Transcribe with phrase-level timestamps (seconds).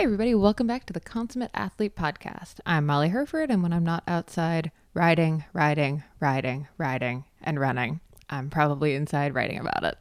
[0.00, 2.54] Hey, everybody, welcome back to the Consummate Athlete Podcast.
[2.64, 8.00] I'm Molly Hurford, and when I'm not outside riding, riding, riding, riding, and running,
[8.30, 9.98] I'm probably inside writing about it.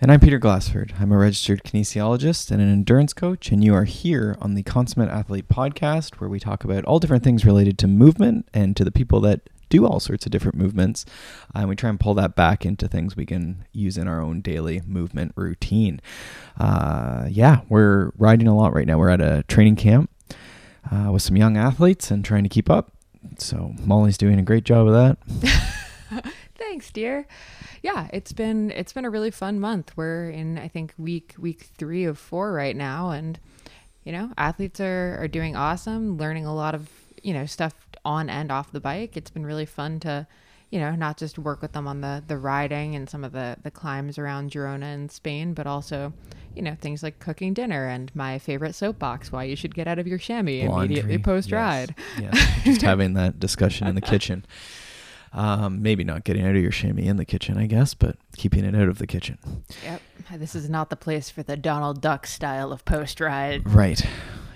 [0.00, 0.94] And I'm Peter Glassford.
[0.98, 5.10] I'm a registered kinesiologist and an endurance coach, and you are here on the Consummate
[5.10, 8.90] Athlete Podcast, where we talk about all different things related to movement and to the
[8.90, 11.06] people that do all sorts of different movements.
[11.54, 14.42] And we try and pull that back into things we can use in our own
[14.42, 16.00] daily movement routine.
[16.60, 18.98] Uh, yeah, we're riding a lot right now.
[18.98, 20.10] We're at a training camp
[20.90, 22.92] uh, with some young athletes and trying to keep up.
[23.38, 26.32] So Molly's doing a great job of that.
[26.56, 27.26] Thanks, dear.
[27.82, 29.96] Yeah, it's been it's been a really fun month.
[29.96, 33.38] We're in I think week week 3 of 4 right now and
[34.04, 36.90] you know, athletes are are doing awesome, learning a lot of,
[37.22, 37.74] you know, stuff
[38.04, 39.16] on and off the bike.
[39.16, 40.26] It's been really fun to,
[40.70, 43.56] you know, not just work with them on the the riding and some of the
[43.62, 46.12] the climbs around Girona in Spain, but also,
[46.54, 49.98] you know, things like cooking dinner and my favorite soapbox why you should get out
[49.98, 51.94] of your chamois Laundry, immediately post yes, ride.
[52.20, 54.44] Yes, just having that discussion in the kitchen.
[55.34, 58.66] Um, maybe not getting out of your chamois in the kitchen, I guess, but keeping
[58.66, 59.38] it out of the kitchen.
[59.82, 60.02] Yep.
[60.36, 63.66] This is not the place for the Donald Duck style of post ride.
[63.66, 64.04] Right.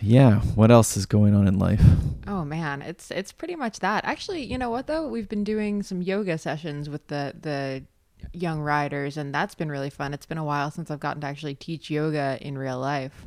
[0.01, 0.41] Yeah.
[0.41, 1.83] What else is going on in life?
[2.27, 4.05] Oh man, it's it's pretty much that.
[4.05, 5.07] Actually, you know what though?
[5.09, 7.85] We've been doing some yoga sessions with the the
[8.33, 10.13] young riders, and that's been really fun.
[10.15, 13.27] It's been a while since I've gotten to actually teach yoga in real life,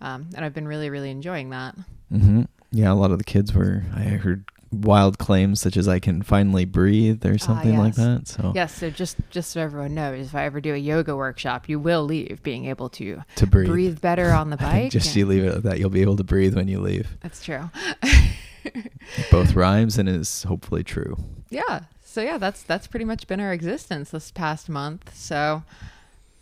[0.00, 1.76] um, and I've been really really enjoying that.
[2.12, 2.42] Mm-hmm.
[2.72, 3.84] Yeah, a lot of the kids were.
[3.94, 8.18] I heard wild claims such as I can finally breathe or something like Ah, yes.
[8.18, 8.28] that.
[8.28, 11.68] So Yes, so just just so everyone knows, if I ever do a yoga workshop,
[11.68, 13.68] you will leave being able to to breathe.
[13.68, 14.92] breathe, better on the bike.
[14.92, 15.78] just and- you leave it at that.
[15.80, 17.16] You'll be able to breathe when you leave.
[17.20, 17.70] That's true.
[19.30, 21.16] Both rhymes and is hopefully true.
[21.48, 21.80] yeah.
[22.04, 25.14] So yeah, that's that's pretty much been our existence this past month.
[25.16, 25.62] So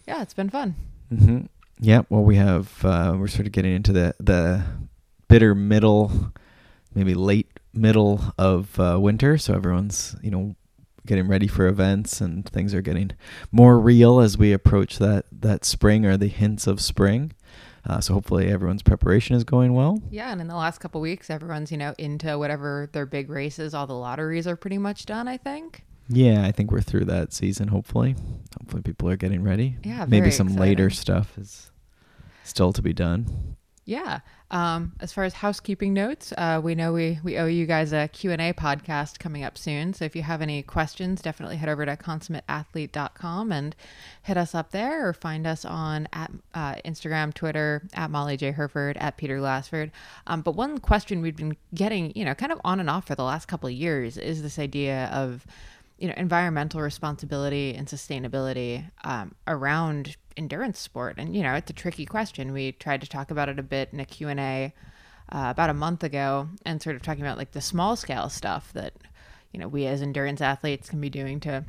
[0.06, 0.74] yeah, it's been fun.
[1.12, 1.40] Mm-hmm.
[1.78, 2.02] Yeah.
[2.08, 2.82] Well, we have.
[2.84, 4.64] Uh, we're sort of getting into the the
[5.28, 6.32] bitter middle,
[6.94, 9.38] maybe late middle of uh, winter.
[9.38, 10.54] So everyone's you know
[11.06, 13.10] getting ready for events and things are getting
[13.50, 17.32] more real as we approach that that spring or the hints of spring.
[17.86, 20.02] Uh, so hopefully everyone's preparation is going well.
[20.10, 23.72] Yeah, and in the last couple weeks, everyone's you know into whatever their big races.
[23.74, 25.26] All the lotteries are pretty much done.
[25.26, 25.84] I think.
[26.10, 27.68] Yeah, I think we're through that season.
[27.68, 28.16] Hopefully,
[28.58, 29.76] hopefully people are getting ready.
[29.84, 31.70] Yeah, maybe some later stuff is
[32.44, 33.56] still to be done.
[33.88, 34.20] Yeah.
[34.50, 38.06] Um, as far as housekeeping notes, uh, we know we, we owe you guys a
[38.08, 39.94] Q&A podcast coming up soon.
[39.94, 43.74] So if you have any questions, definitely head over to consummateathlete.com and
[44.22, 48.50] hit us up there or find us on at uh, Instagram, Twitter, at Molly J.
[48.50, 49.90] Hurford, at Peter Glassford.
[50.26, 53.14] Um, but one question we've been getting, you know, kind of on and off for
[53.14, 55.46] the last couple of years is this idea of
[55.98, 61.16] you know environmental responsibility and sustainability um, around endurance sport.
[61.18, 62.52] And you know it's a tricky question.
[62.52, 64.72] We tried to talk about it a bit in a q&a
[65.30, 68.72] uh, about a month ago and sort of talking about like the small scale stuff
[68.72, 68.94] that
[69.52, 71.64] you know we as endurance athletes can be doing to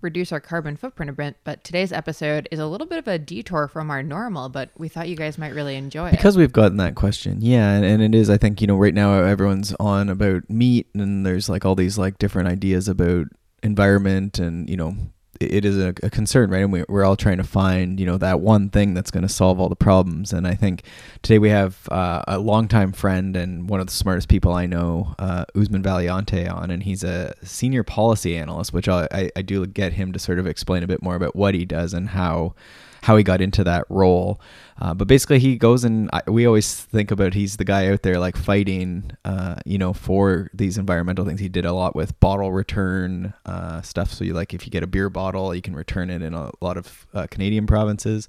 [0.00, 1.36] reduce our carbon footprint a bit.
[1.44, 4.88] But today's episode is a little bit of a detour from our normal but we
[4.88, 6.12] thought you guys might really enjoy it.
[6.12, 8.30] Because we've gotten that question, yeah, and, and it is.
[8.30, 11.98] I think you know right now everyone's on about meat, and there's like all these
[11.98, 13.26] like different ideas about
[13.62, 14.96] environment, and you know
[15.40, 16.62] it, is a, a concern, right?
[16.62, 19.28] And we, we're all trying to find you know that one thing that's going to
[19.28, 20.32] solve all the problems.
[20.32, 20.84] And I think
[21.22, 25.14] today we have uh, a longtime friend and one of the smartest people I know,
[25.18, 29.94] uh, Usman Valiante, on, and he's a senior policy analyst, which I, I do get
[29.94, 32.54] him to sort of explain a bit more about what he does and how
[33.02, 34.40] how he got into that role.
[34.80, 38.02] Uh, but basically, he goes and I, we always think about he's the guy out
[38.02, 41.40] there like fighting, uh, you know, for these environmental things.
[41.40, 44.12] He did a lot with bottle return uh, stuff.
[44.12, 46.50] So you like if you get a beer bottle, you can return it in a
[46.60, 48.28] lot of uh, Canadian provinces.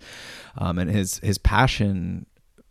[0.57, 2.25] Um, and his his passion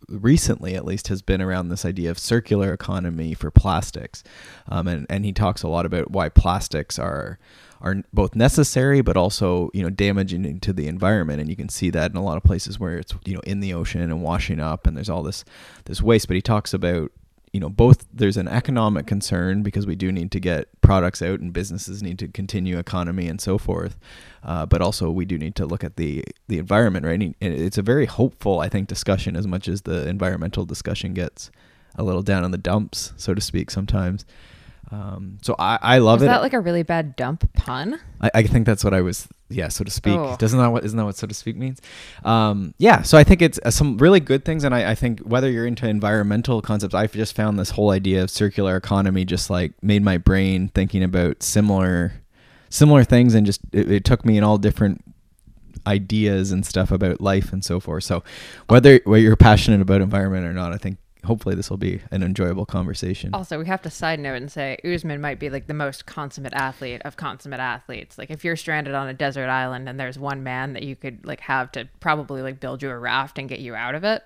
[0.09, 4.21] recently at least has been around this idea of circular economy for plastics
[4.67, 7.39] um, and, and he talks a lot about why plastics are
[7.83, 11.41] are both necessary but also you know damaging to the environment.
[11.41, 13.59] And you can see that in a lot of places where it's you know in
[13.59, 15.43] the ocean and washing up and there's all this
[15.85, 16.27] this waste.
[16.27, 17.11] But he talks about
[17.51, 21.41] you know both there's an economic concern because we do need to get products out
[21.41, 23.97] and businesses need to continue economy and so forth.
[24.43, 27.21] Uh, but also we do need to look at the the environment right?
[27.21, 31.51] And it's a very hopeful i think discussion as much as the environmental discussion gets
[31.95, 34.25] a little down in the dumps so to speak sometimes
[34.91, 38.31] um, so I, I love was it that like a really bad dump pun I,
[38.35, 40.17] I think that's what I was, yeah, so to speak.
[40.17, 40.35] Oh.
[40.37, 41.81] Doesn't that what isn't that what so to speak means?
[42.23, 45.19] Um, yeah, so I think it's uh, some really good things, and I, I think
[45.21, 49.49] whether you're into environmental concepts, I've just found this whole idea of circular economy just
[49.49, 52.13] like made my brain thinking about similar,
[52.69, 55.03] similar things, and just it, it took me in all different
[55.85, 58.03] ideas and stuff about life and so forth.
[58.03, 58.23] So
[58.69, 62.23] whether whether you're passionate about environment or not, I think hopefully this will be an
[62.23, 63.33] enjoyable conversation.
[63.33, 66.53] Also, we have to side note and say Usman might be like the most consummate
[66.53, 68.17] athlete of consummate athletes.
[68.17, 71.25] Like if you're stranded on a desert island and there's one man that you could
[71.25, 74.23] like have to probably like build you a raft and get you out of it.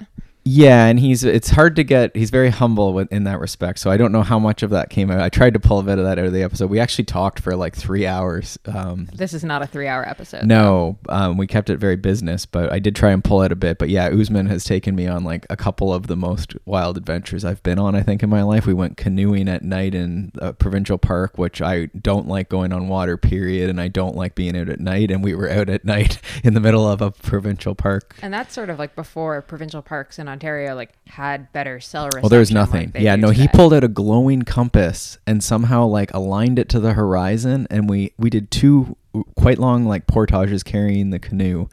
[0.50, 2.16] Yeah, and he's it's hard to get.
[2.16, 3.80] He's very humble in that respect.
[3.80, 5.20] So I don't know how much of that came out.
[5.20, 6.70] I tried to pull a bit of that out of the episode.
[6.70, 8.58] We actually talked for like three hours.
[8.66, 10.46] Um, this is not a three-hour episode.
[10.46, 13.58] No, um, we kept it very business, but I did try and pull it a
[13.58, 13.78] bit.
[13.78, 17.44] But yeah, Usman has taken me on like a couple of the most wild adventures
[17.44, 17.94] I've been on.
[17.94, 21.62] I think in my life, we went canoeing at night in a provincial park, which
[21.62, 23.18] I don't like going on water.
[23.18, 25.12] Period, and I don't like being out at night.
[25.12, 28.16] And we were out at night in the middle of a provincial park.
[28.22, 30.37] And that's sort of like before provincial parks in Ontario
[30.75, 32.22] like had better cell reception.
[32.22, 32.92] Well, there was nothing.
[32.94, 33.42] Like yeah, no, today.
[33.42, 37.89] he pulled out a glowing compass and somehow like aligned it to the horizon, and
[37.89, 38.98] we we did two
[39.36, 41.68] quite long like portages carrying the canoe,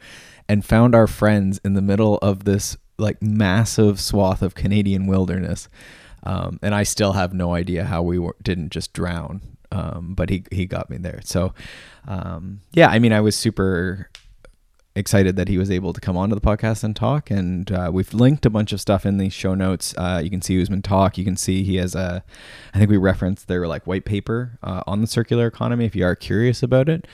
[0.47, 5.69] and found our friends in the middle of this like massive swath of Canadian wilderness.
[6.23, 9.41] Um, and I still have no idea how we were, didn't just drown.
[9.71, 11.19] Um, but he he got me there.
[11.23, 11.53] So
[12.07, 14.09] um, yeah, I mean, I was super
[14.95, 17.29] excited that he was able to come onto the podcast and talk.
[17.29, 19.93] And uh, we've linked a bunch of stuff in the show notes.
[19.97, 21.17] Uh, you can see Usman talk.
[21.17, 22.23] You can see he has a,
[22.73, 26.05] I think we referenced their like white paper uh, on the circular economy if you
[26.05, 27.07] are curious about it.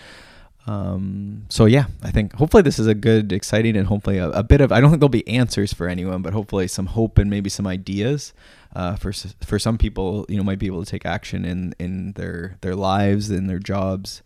[0.67, 4.43] Um, so yeah, I think hopefully this is a good, exciting, and hopefully a, a,
[4.43, 4.71] bit of.
[4.71, 7.65] I don't think there'll be answers for anyone, but hopefully some hope and maybe some
[7.65, 8.31] ideas
[8.75, 10.25] uh, for for some people.
[10.29, 13.57] You know, might be able to take action in in their their lives in their
[13.57, 14.21] jobs.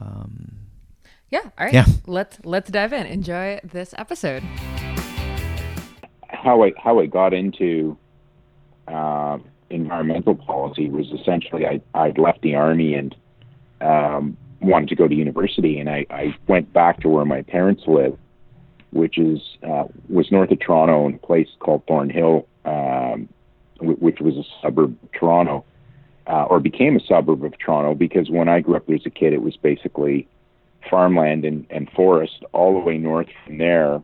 [0.00, 0.58] Um,
[1.32, 1.40] yeah.
[1.58, 1.72] All right.
[1.72, 1.86] Yeah.
[2.06, 3.06] Let's let's dive in.
[3.06, 4.42] Enjoy this episode.
[6.28, 7.96] How I how I got into
[8.86, 9.38] uh,
[9.70, 13.16] environmental policy was essentially I I'd left the army and
[13.80, 17.84] um, wanted to go to university, and I, I went back to where my parents
[17.86, 18.16] live,
[18.92, 23.26] which is uh, was north of Toronto in a place called Thornhill, um,
[23.80, 25.64] which was a suburb of Toronto,
[26.26, 29.10] uh, or became a suburb of Toronto because when I grew up there as a
[29.10, 30.28] kid, it was basically
[30.88, 34.02] farmland and, and forest all the way north from there,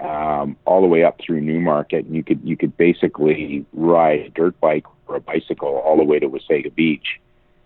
[0.00, 2.06] um, all the way up through Newmarket.
[2.06, 6.04] And you could you could basically ride a dirt bike or a bicycle all the
[6.04, 7.20] way to Wasaga Beach,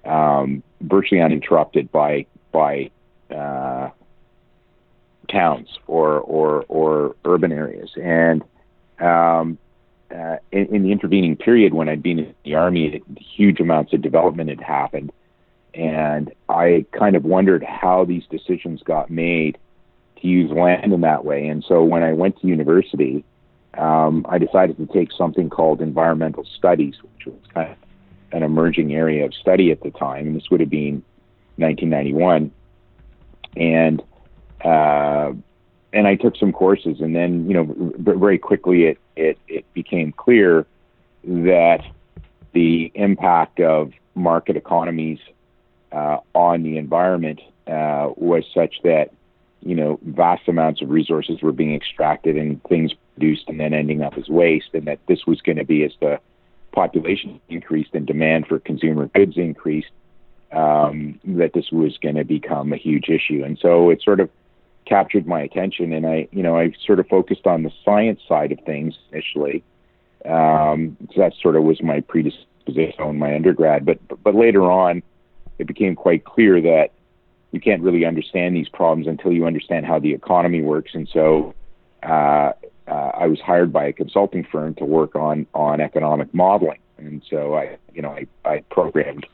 [0.05, 2.91] um, virtually uninterrupted by by
[3.31, 3.91] uh,
[5.29, 7.91] towns or or or urban areas.
[8.01, 8.43] And
[9.01, 9.59] um,
[10.11, 14.03] uh, in, in the intervening period, when I'd been in the army, huge amounts of
[14.03, 15.13] development had happened
[15.77, 19.59] and I kind of wondered how these decisions got made
[20.21, 21.47] to use land in that way.
[21.49, 23.25] And so when I went to university,
[23.77, 27.77] um, I decided to take something called environmental studies, which was kind of
[28.33, 30.29] an emerging area of study at the time.
[30.29, 31.05] And this would have been
[31.57, 32.51] 1991.
[33.57, 34.03] And
[34.65, 35.33] uh,
[35.93, 40.13] and I took some courses, and then you know very quickly it it, it became
[40.13, 40.67] clear
[41.25, 41.85] that
[42.53, 45.19] the impact of market economies
[45.93, 49.11] uh, on the environment uh, was such that
[49.61, 54.03] you know vast amounts of resources were being extracted and things produced and then ending
[54.03, 56.21] up as waste, and that this was going to be as the
[56.73, 59.91] population increased and demand for consumer goods increased,
[60.53, 64.31] um, that this was going to become a huge issue, and so it sort of
[64.85, 68.53] captured my attention, and I you know I sort of focused on the science side
[68.53, 69.65] of things initially.
[70.25, 75.03] Um, so that sort of was my predisposition in my undergrad, but but later on
[75.59, 76.93] it became quite clear that
[77.53, 80.93] you can't really understand these problems until you understand how the economy works.
[80.95, 81.55] And so
[82.03, 82.53] uh,
[82.89, 86.79] uh, I was hired by a consulting firm to work on on economic modeling.
[86.99, 89.27] And so I, you know, I, I programmed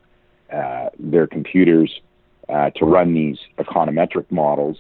[0.53, 2.01] uh, their computers
[2.49, 4.79] uh, to run these econometric models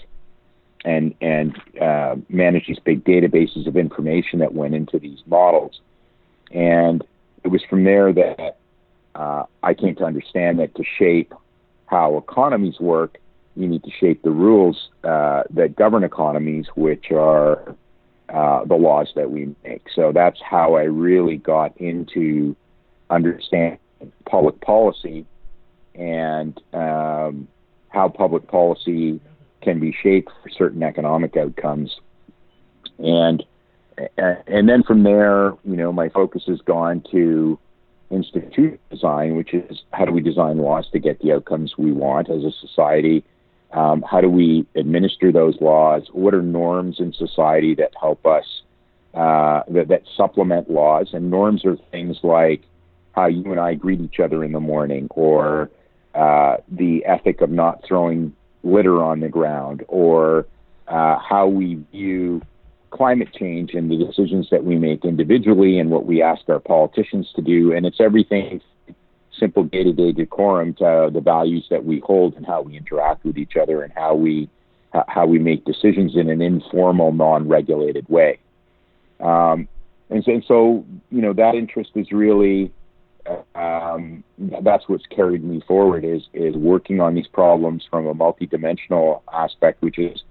[0.84, 5.80] and and uh, manage these big databases of information that went into these models.
[6.50, 7.04] And
[7.44, 8.58] it was from there that
[9.14, 11.32] uh, I came to understand that to shape
[11.86, 13.18] how economies work,
[13.54, 17.76] you need to shape the rules uh, that govern economies, which are
[18.30, 19.86] uh, the laws that we make.
[19.94, 22.56] So that's how I really got into
[23.10, 23.78] understanding
[24.24, 25.26] public policy
[25.94, 27.46] and um,
[27.88, 29.20] how public policy
[29.60, 31.94] can be shaped for certain economic outcomes.
[32.98, 33.44] And
[34.16, 37.58] and then from there, you know, my focus has gone to
[38.12, 42.30] institute design, which is how do we design laws to get the outcomes we want
[42.30, 43.24] as a society?
[43.72, 46.08] Um, how do we administer those laws?
[46.12, 48.44] What are norms in society that help us,
[49.14, 51.08] uh, that, that supplement laws?
[51.12, 52.62] And norms are things like
[53.12, 55.70] how you and I greet each other in the morning, or
[56.14, 60.46] uh, the ethic of not throwing litter on the ground, or
[60.88, 62.42] uh, how we view
[62.92, 67.32] climate change and the decisions that we make individually and what we ask our politicians
[67.34, 67.72] to do.
[67.72, 68.60] And it's everything
[69.38, 73.24] simple day to day decorum to the values that we hold and how we interact
[73.24, 74.48] with each other and how we
[75.08, 78.38] how we make decisions in an informal, non regulated way.
[79.20, 79.66] Um,
[80.10, 82.70] and, so, and so, you know, that interest is really
[83.54, 84.22] um,
[84.62, 89.80] that's what's carried me forward is is working on these problems from a multidimensional aspect,
[89.80, 90.22] which is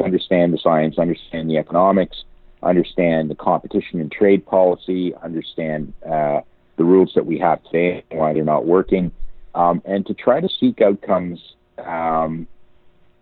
[0.00, 2.24] to understand the science, understand the economics,
[2.62, 6.40] understand the competition and trade policy, understand uh,
[6.76, 9.12] the rules that we have today and why they're not working,
[9.54, 11.38] um, and to try to seek outcomes
[11.78, 12.46] um,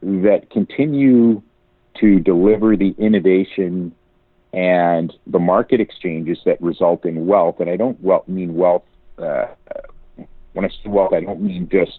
[0.03, 1.43] that continue
[2.01, 3.93] to deliver the innovation
[4.53, 7.57] and the market exchanges that result in wealth.
[7.61, 8.85] And I don't well, mean wealth.
[9.19, 9.47] Uh,
[10.53, 11.99] when I say wealth, I don't mean just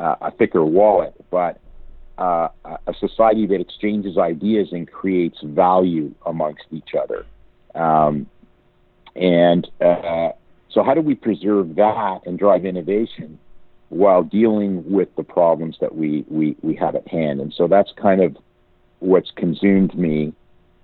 [0.00, 1.60] uh, a thicker wallet, but
[2.18, 7.26] uh, a society that exchanges ideas and creates value amongst each other.
[7.74, 8.26] Um,
[9.14, 10.30] and uh,
[10.70, 13.38] so, how do we preserve that and drive innovation
[13.88, 17.40] while dealing with the problems that we, we, we have at hand?
[17.40, 18.36] And so, that's kind of
[19.00, 20.32] what's consumed me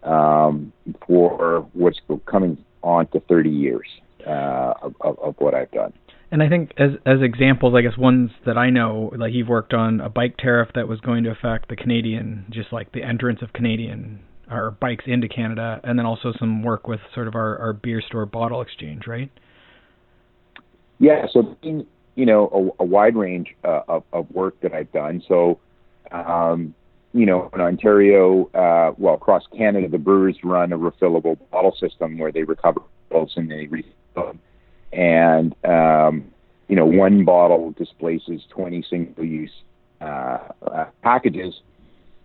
[0.03, 0.73] um,
[1.07, 3.87] for what's coming on to 30 years
[4.27, 5.93] uh, of, of, of what I've done.
[6.33, 9.75] And I think as as examples, I guess ones that I know, like you've worked
[9.75, 13.41] on a bike tariff that was going to affect the Canadian, just like the entrance
[13.43, 14.21] of Canadian
[14.51, 18.03] our bikes into Canada, and then also some work with sort of our, our beer
[18.07, 19.31] store bottle exchange, right?
[20.99, 21.87] Yeah, so you
[22.17, 25.23] know a, a wide range uh, of, of work that I've done.
[25.29, 25.61] So,
[26.13, 26.75] um,
[27.13, 32.17] you know, in Ontario, uh, well, across Canada, the brewers run a refillable bottle system
[32.17, 34.41] where they recover bottles and they refill them
[34.93, 36.25] and um,
[36.69, 39.53] you know one bottle displaces 20 single-use
[40.01, 41.55] uh, uh, packages,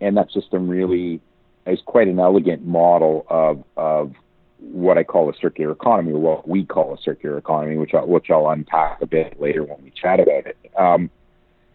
[0.01, 1.21] and that system really
[1.65, 4.13] is quite an elegant model of of
[4.59, 8.07] what I call a circular economy, or what we call a circular economy, which I'll,
[8.07, 10.57] which I'll unpack a bit later when we chat about it.
[10.77, 11.09] Um,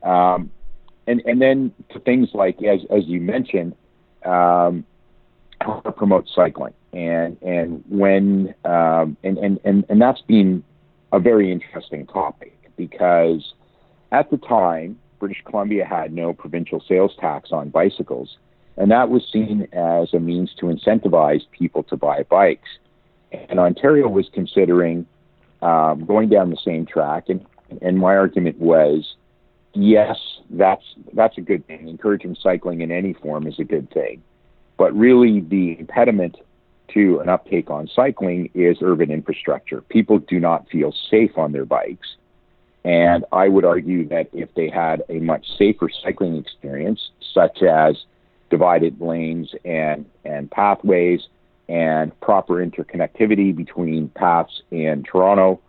[0.03, 0.51] um,
[1.07, 3.75] and and then to things like as as you mentioned,
[4.25, 4.85] um,
[5.61, 10.65] how to promote cycling, and and when um, and and and and that's been
[11.13, 13.53] a very interesting topic because
[14.11, 18.39] at the time, British Columbia had no provincial sales tax on bicycles,
[18.77, 22.69] and that was seen as a means to incentivize people to buy bikes.
[23.49, 25.07] And Ontario was considering
[25.61, 27.45] um, going down the same track, and,
[27.81, 29.15] and my argument was,
[29.75, 30.19] yes,
[30.51, 31.89] that's that's a good thing.
[31.89, 34.23] Encouraging cycling in any form is a good thing,
[34.77, 36.37] but really the impediment
[36.95, 39.81] to an uptake on cycling is urban infrastructure.
[39.83, 42.17] People do not feel safe on their bikes.
[42.85, 47.97] And I would argue that if they had a much safer cycling experience, such as
[48.51, 51.21] divided lanes and, and pathways
[51.69, 55.61] and proper interconnectivity between paths in Toronto,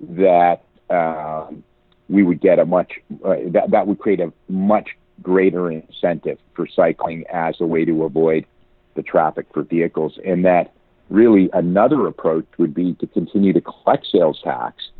[0.00, 1.64] that um,
[2.08, 4.90] we would get a much, uh, that, that would create a much
[5.22, 8.46] greater incentive for cycling as a way to avoid
[8.94, 10.72] the traffic for vehicles, and that
[11.10, 14.90] really another approach would be to continue to collect sales tax,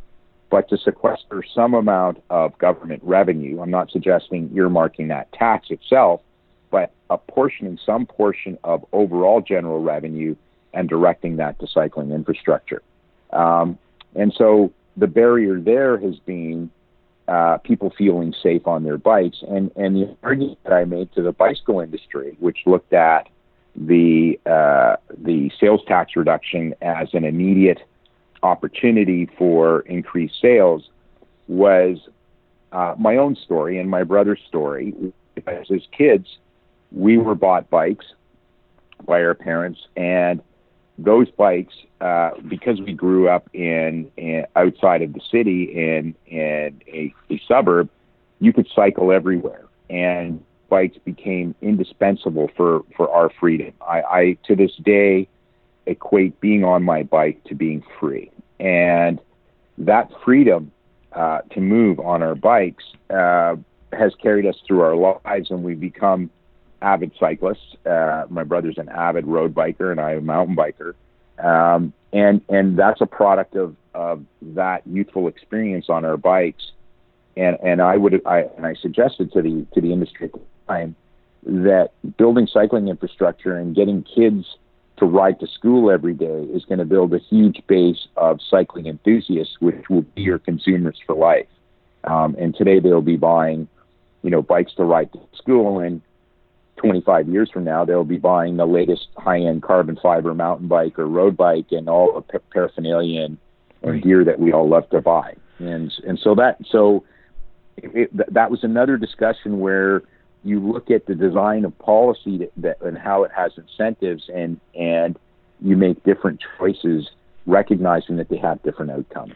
[0.50, 3.60] but to sequester some amount of government revenue.
[3.60, 6.20] I'm not suggesting earmarking that tax itself,
[6.70, 10.34] but apportioning some portion of overall general revenue
[10.72, 12.82] and directing that to cycling infrastructure.
[13.32, 13.78] Um,
[14.14, 16.70] and so the barrier there has been
[17.28, 19.38] uh, people feeling safe on their bikes.
[19.46, 23.28] And, and the argument that I made to the bicycle industry, which looked at
[23.78, 27.78] the uh, the sales tax reduction as an immediate
[28.42, 30.88] opportunity for increased sales
[31.46, 31.98] was
[32.72, 34.94] uh, my own story and my brother's story.
[35.46, 36.38] As kids,
[36.90, 38.06] we were bought bikes
[39.06, 40.42] by our parents, and
[40.98, 46.82] those bikes, uh, because we grew up in, in, outside of the city in in
[46.88, 47.88] a, a suburb,
[48.40, 53.72] you could cycle everywhere, and bikes became indispensable for, for our freedom.
[53.80, 55.28] I, I, to this day,
[55.86, 58.30] equate being on my bike to being free.
[58.60, 59.20] And
[59.78, 60.72] that freedom
[61.12, 63.56] uh, to move on our bikes uh,
[63.92, 66.30] has carried us through our lives, and we've become
[66.82, 67.76] avid cyclists.
[67.86, 70.94] Uh, my brother's an avid road biker, and I'm a mountain biker.
[71.42, 76.72] Um, and and that's a product of, of that youthful experience on our bikes.
[77.36, 80.30] And and I would I and I suggested to the to the industry
[80.68, 80.94] time
[81.44, 84.44] that building cycling infrastructure and getting kids
[84.98, 88.86] to ride to school every day is going to build a huge base of cycling
[88.86, 91.46] enthusiasts, which will be your consumers for life.
[92.04, 93.68] Um, and today they'll be buying,
[94.22, 95.78] you know, bikes to ride to school.
[95.78, 96.02] And
[96.76, 101.06] 25 years from now, they'll be buying the latest high-end carbon fiber mountain bike or
[101.06, 103.38] road bike and all the paraphernalia and,
[103.82, 105.34] and gear that we all love to buy.
[105.58, 107.04] And and so that so
[107.76, 110.02] it, that was another discussion where
[110.44, 114.60] you look at the design of policy that, that, and how it has incentives and
[114.74, 115.18] and
[115.60, 117.08] you make different choices
[117.46, 119.34] recognizing that they have different outcomes.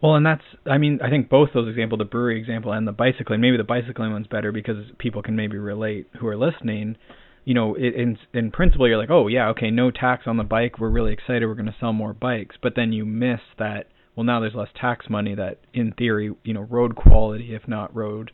[0.00, 2.92] Well, and that's, I mean, I think both those examples, the brewery example and the
[2.92, 6.96] bicycling, maybe the bicycling one's better because people can maybe relate who are listening.
[7.44, 10.78] You know, in in principle, you're like, oh yeah, okay, no tax on the bike.
[10.78, 11.46] We're really excited.
[11.46, 13.86] We're going to sell more bikes, but then you miss that.
[14.14, 15.34] Well, now there's less tax money.
[15.34, 18.30] That in theory, you know, road quality, if not road,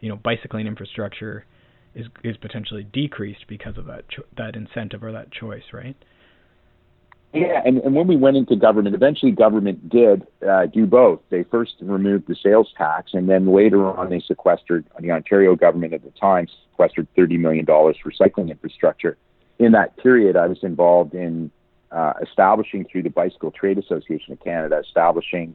[0.00, 1.46] you know, bicycling infrastructure,
[1.94, 5.96] is is potentially decreased because of that cho- that incentive or that choice, right?
[7.34, 11.20] Yeah, and, and when we went into government, eventually government did uh, do both.
[11.28, 15.92] They first removed the sales tax, and then later on they sequestered, the Ontario government
[15.92, 19.18] at the time sequestered $30 million for cycling infrastructure.
[19.58, 21.50] In that period, I was involved in
[21.92, 25.54] uh, establishing, through the Bicycle Trade Association of Canada, establishing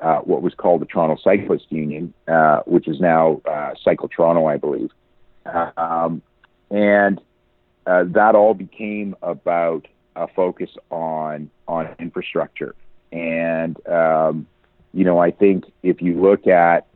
[0.00, 4.46] uh, what was called the Toronto Cyclist Union, uh, which is now uh, Cycle Toronto,
[4.46, 4.90] I believe.
[5.76, 6.22] Um,
[6.70, 7.20] and
[7.86, 12.74] uh, that all became about a focus on on infrastructure.
[13.12, 14.46] And um,
[14.92, 16.86] you know, I think if you look at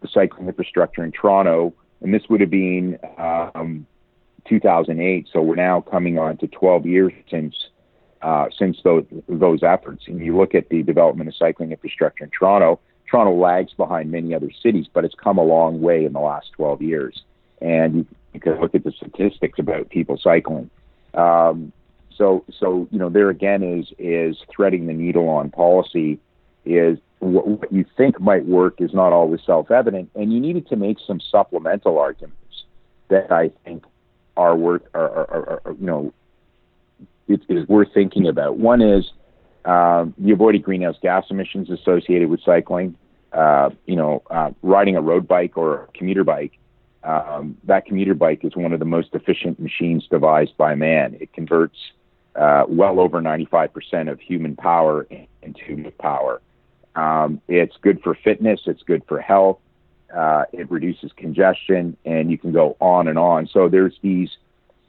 [0.00, 3.86] the cycling infrastructure in Toronto, and this would have been um,
[4.48, 7.54] 2008, so we're now coming on to 12 years since
[8.22, 10.04] uh, since those those efforts.
[10.06, 12.80] And you look at the development of cycling infrastructure in Toronto.
[13.08, 16.52] Toronto lags behind many other cities, but it's come a long way in the last
[16.52, 17.22] 12 years.
[17.60, 20.70] And you, you can look at the statistics about people cycling.
[21.14, 21.72] Um,
[22.16, 26.18] so, so you know, there again is is threading the needle on policy.
[26.64, 30.76] Is what, what you think might work is not always self-evident, and you needed to
[30.76, 32.64] make some supplemental arguments
[33.08, 33.84] that I think
[34.36, 36.12] are worth, are, are, are, you know,
[37.28, 38.56] it is worth thinking about.
[38.56, 39.10] One is
[39.64, 42.96] um, the avoided greenhouse gas emissions associated with cycling.
[43.32, 46.58] Uh, you know, uh, riding a road bike or a commuter bike.
[47.02, 51.16] Um, that commuter bike is one of the most efficient machines devised by man.
[51.20, 51.78] It converts
[52.36, 55.06] uh, well over 95% of human power
[55.42, 56.40] into power.
[56.94, 59.58] Um, it's good for fitness, it's good for health,
[60.14, 63.46] uh, it reduces congestion, and you can go on and on.
[63.46, 64.30] So there's these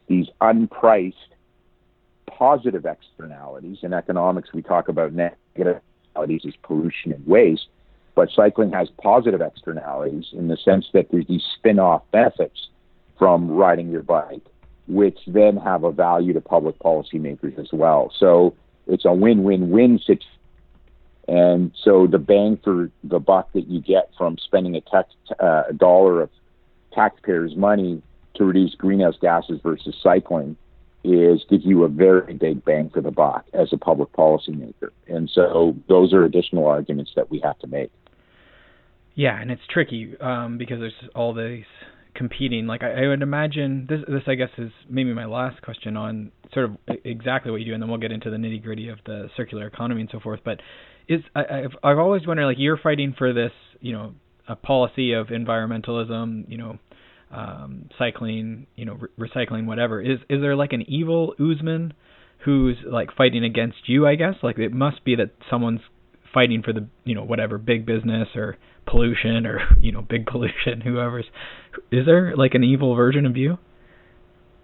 [0.08, 1.14] these unpriced
[2.26, 4.52] positive externalities in economics.
[4.52, 7.68] We talk about negative externalities as pollution and waste,
[8.16, 12.70] but cycling has positive externalities in the sense that there's these spin-off benefits
[13.18, 14.44] from riding your bike
[14.92, 18.12] which then have a value to public policymakers as well.
[18.18, 18.56] So
[18.88, 20.28] it's a win-win-win situation.
[21.28, 25.64] And so the bang for the buck that you get from spending a, tax, uh,
[25.70, 26.30] a dollar of
[26.94, 28.02] taxpayers' money
[28.36, 30.58] to reduce greenhouse gases versus cycling
[31.04, 34.90] is gives you a very big bang for the buck as a public policymaker.
[35.08, 37.92] And so those are additional arguments that we have to make.
[39.16, 41.66] Yeah, and it's tricky um, because there's all these
[42.14, 45.96] competing like I, I would imagine this this I guess is maybe my last question
[45.96, 48.90] on sort of exactly what you do and then we'll get into the nitty gritty
[48.90, 50.60] of the circular economy and so forth but
[51.08, 54.14] is I, I've I've always wondered like you're fighting for this you know
[54.48, 56.80] a policy of environmentalism you know
[57.32, 60.02] um, cycling you know re- recycling whatever.
[60.02, 61.94] Is is there like an evil Usman
[62.46, 64.36] who's like fighting against you I guess?
[64.44, 65.82] Like it must be that someone's
[66.34, 70.82] fighting for the you know whatever big business or pollution or you know big pollution
[70.84, 71.26] whoever's
[71.92, 73.58] is there like an evil version of you?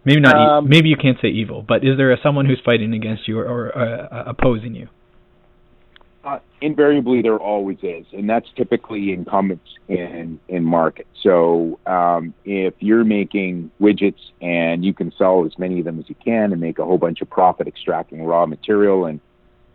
[0.05, 2.61] Maybe not um, e- maybe you can't say evil but is there a, someone who's
[2.63, 4.87] fighting against you or, or uh, opposing you?
[6.23, 11.07] Uh, invariably there always is and that's typically incumbents in in market.
[11.23, 16.09] So um, if you're making widgets and you can sell as many of them as
[16.09, 19.21] you can and make a whole bunch of profit extracting raw material and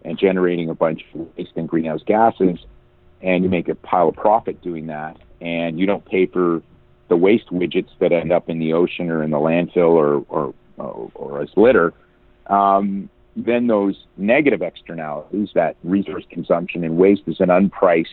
[0.05, 2.59] and generating a bunch of waste and greenhouse gases
[3.23, 6.62] and you make a pile of profit doing that, and you don't pay for
[7.09, 10.55] the waste widgets that end up in the ocean or in the landfill or or
[10.79, 11.93] or, or as litter,
[12.47, 18.09] um, then those negative externalities, that resource consumption and waste, is an unpriced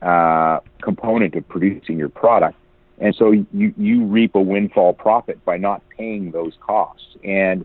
[0.00, 2.56] uh, component of producing your product,
[2.98, 7.16] and so you you reap a windfall profit by not paying those costs.
[7.22, 7.64] And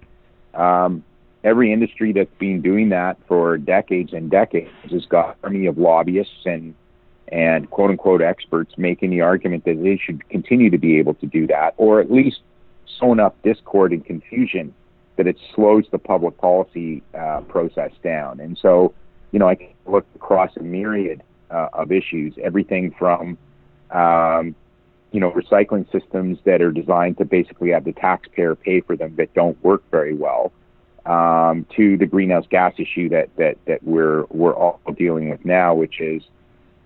[0.54, 1.04] um,
[1.44, 6.46] every industry that's been doing that for decades and decades has got army of lobbyists
[6.46, 6.74] and
[7.30, 11.26] and quote unquote experts making the argument that they should continue to be able to
[11.26, 12.42] do that, or at least
[13.00, 14.74] sow enough discord and confusion
[15.16, 18.40] that it slows the public policy uh, process down.
[18.40, 18.94] And so,
[19.32, 23.38] you know, I can look across a myriad uh, of issues, everything from
[23.92, 24.56] um,
[25.12, 29.16] you know, recycling systems that are designed to basically have the taxpayer pay for them
[29.16, 30.52] that don't work very well,
[31.06, 35.74] um, to the greenhouse gas issue that that that we're we're all dealing with now,
[35.74, 36.24] which is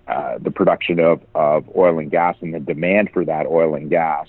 [0.08, 3.90] uh, the production of, of oil and gas and the demand for that oil and
[3.90, 4.26] gas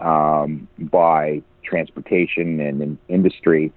[0.00, 3.72] um, by transportation and in industry,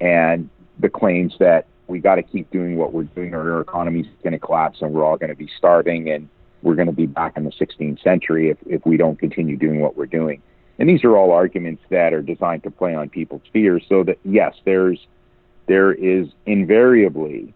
[0.00, 4.00] and the claims that we got to keep doing what we're doing or our economy
[4.00, 6.28] is going to collapse and we're all going to be starving and
[6.62, 9.80] we're going to be back in the 16th century if, if we don't continue doing
[9.80, 10.42] what we're doing.
[10.80, 14.18] And these are all arguments that are designed to play on people's fears so that
[14.24, 14.98] yes, there's
[15.68, 17.54] there is invariably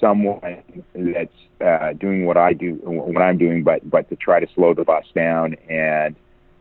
[0.00, 0.62] someone
[0.94, 1.30] that's
[1.60, 4.84] uh, doing what I do, what I'm doing, but but to try to slow the
[4.84, 6.14] bus down and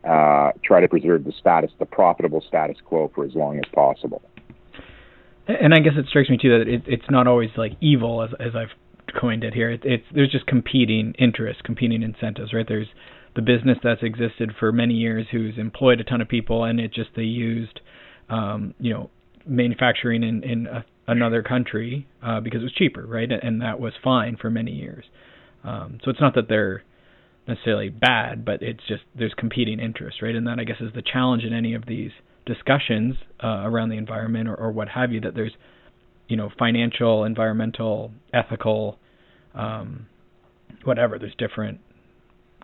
[0.03, 4.23] uh, try to preserve the status, the profitable status quo, for as long as possible.
[5.47, 8.31] And I guess it strikes me too that it, it's not always like evil, as
[8.39, 8.73] as I've
[9.21, 9.69] coined it here.
[9.69, 12.67] It, it's there's just competing interests, competing incentives, right?
[12.67, 12.87] There's
[13.35, 16.93] the business that's existed for many years, who's employed a ton of people, and it
[16.93, 17.79] just they used,
[18.29, 19.09] um, you know,
[19.45, 23.29] manufacturing in in a another country uh, because it was cheaper, right?
[23.31, 25.05] And that was fine for many years.
[25.63, 26.83] Um, so it's not that they're
[27.47, 30.35] necessarily bad, but it's just there's competing interests, right?
[30.35, 32.11] And that I guess is the challenge in any of these
[32.45, 35.21] discussions uh, around the environment or, or what have you.
[35.21, 35.53] That there's
[36.27, 38.97] you know financial, environmental, ethical,
[39.53, 40.07] um,
[40.83, 41.19] whatever.
[41.19, 41.79] There's different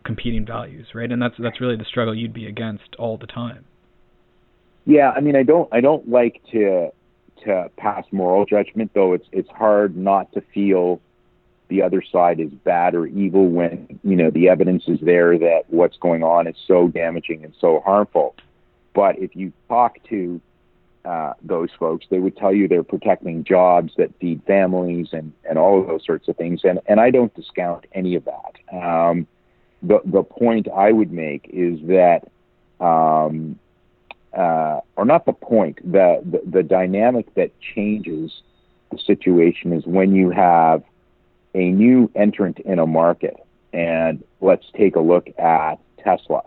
[0.03, 1.11] competing values, right?
[1.11, 3.65] And that's that's really the struggle you'd be against all the time.
[4.85, 6.91] Yeah, I mean, I don't I don't like to
[7.45, 11.01] to pass moral judgment, though it's it's hard not to feel
[11.69, 15.63] the other side is bad or evil when you know the evidence is there that
[15.67, 18.35] what's going on is so damaging and so harmful.
[18.93, 20.41] But if you talk to
[21.05, 25.57] uh, those folks, they would tell you they're protecting jobs that feed families and, and
[25.57, 26.61] all of those sorts of things.
[26.63, 28.75] And, and I don't discount any of that.
[28.75, 29.27] Um,
[29.81, 32.27] the, the point I would make is that
[32.79, 33.59] um,
[34.33, 38.31] uh, or not the point, the, the, the dynamic that changes
[38.91, 40.83] the situation is when you have
[41.53, 43.35] a new entrant in a market.
[43.73, 46.43] And let's take a look at Tesla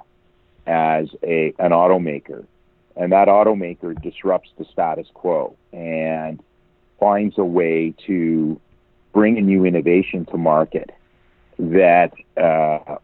[0.67, 2.47] as a an automaker.
[2.97, 6.43] And that automaker disrupts the status quo and
[7.01, 8.61] finds a way to
[9.13, 10.91] bring a new innovation to market
[11.59, 12.97] that uh,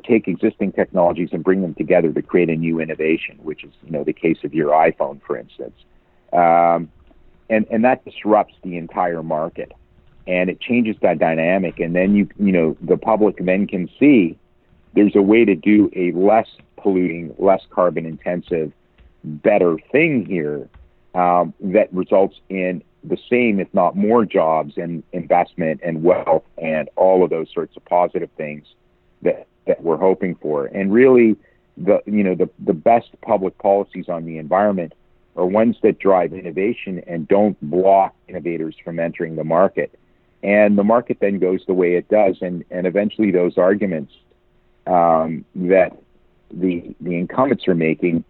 [0.00, 3.90] take existing technologies and bring them together to create a new innovation, which is you
[3.90, 5.76] know the case of your iPhone, for instance,
[6.32, 6.90] um,
[7.50, 9.72] and and that disrupts the entire market,
[10.26, 14.38] and it changes that dynamic, and then you you know the public then can see
[14.94, 18.72] there's a way to do a less polluting, less carbon intensive,
[19.24, 20.68] better thing here
[21.14, 26.88] um, that results in the same, if not more, jobs and investment and wealth and
[26.96, 28.66] all of those sorts of positive things
[29.22, 30.66] that that we're hoping for.
[30.66, 31.36] And really,
[31.76, 34.94] the you know the the best public policies on the environment
[35.36, 39.98] are ones that drive innovation and don't block innovators from entering the market.
[40.42, 44.12] And the market then goes the way it does, and and eventually those arguments
[44.86, 45.96] um, that
[46.50, 48.24] the the incumbents are making.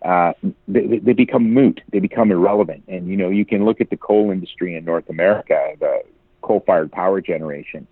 [0.00, 0.32] Uh,
[0.68, 1.80] they, they become moot.
[1.90, 2.84] They become irrelevant.
[2.86, 6.02] And you know, you can look at the coal industry in North America, the
[6.40, 7.86] coal-fired power generation.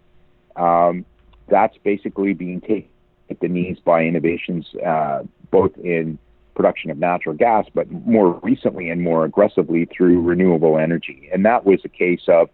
[0.55, 1.05] Um,
[1.49, 2.89] that's basically being taken
[3.31, 6.19] at the knees by innovations uh, both in
[6.55, 11.29] production of natural gas, but more recently and more aggressively through renewable energy.
[11.33, 12.49] And that was a case of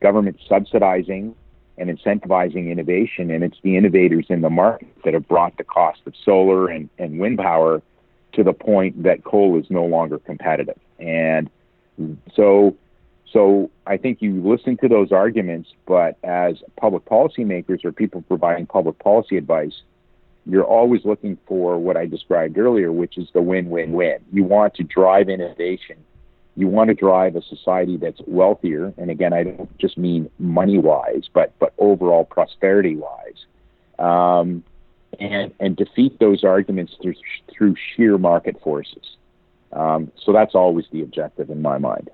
[0.00, 1.34] government subsidizing
[1.78, 3.30] and incentivizing innovation.
[3.30, 6.88] And it's the innovators in the market that have brought the cost of solar and,
[6.98, 7.82] and wind power
[8.32, 10.78] to the point that coal is no longer competitive.
[10.98, 11.50] And
[12.34, 12.76] so
[13.32, 18.66] so I think you listen to those arguments, but as public policymakers or people providing
[18.66, 19.82] public policy advice,
[20.46, 24.18] you're always looking for what I described earlier, which is the win-win-win.
[24.32, 25.96] You want to drive innovation.
[26.54, 31.28] You want to drive a society that's wealthier, and again, I don't just mean money-wise,
[31.34, 33.44] but but overall prosperity-wise,
[33.98, 34.64] um,
[35.20, 37.14] and and defeat those arguments through
[37.52, 39.16] through sheer market forces.
[39.72, 42.08] Um, so that's always the objective in my mind.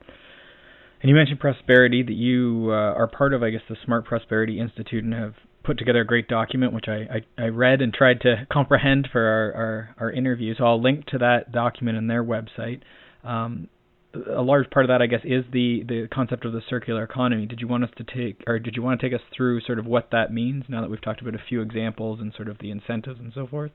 [1.02, 4.60] And you mentioned prosperity that you uh, are part of, I guess, the Smart Prosperity
[4.60, 5.34] Institute and have
[5.64, 9.20] put together a great document, which I, I, I read and tried to comprehend for
[9.20, 10.54] our, our, our interview.
[10.56, 12.82] So I'll link to that document in their website.
[13.24, 13.68] Um,
[14.14, 17.46] a large part of that, I guess, is the, the concept of the circular economy.
[17.46, 19.80] Did you want us to take, or did you want to take us through sort
[19.80, 22.58] of what that means now that we've talked about a few examples and sort of
[22.58, 23.72] the incentives and so forth?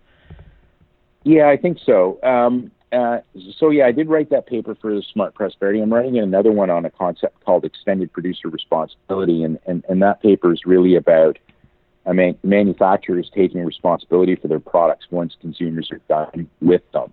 [1.23, 2.21] Yeah, I think so.
[2.23, 3.19] Um, uh,
[3.57, 5.81] so yeah, I did write that paper for the Smart Prosperity.
[5.81, 10.21] I'm writing another one on a concept called extended producer responsibility, and and, and that
[10.21, 11.37] paper is really about
[12.07, 17.11] I mean, manufacturers taking responsibility for their products once consumers are done with them.